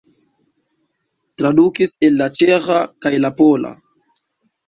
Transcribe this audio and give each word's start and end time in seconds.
Tradukis 1.41 1.93
el 2.09 2.17
la 2.21 2.29
ĉeĥa 2.39 2.79
kaj 3.07 3.11
la 3.27 3.31
pola. 3.43 3.75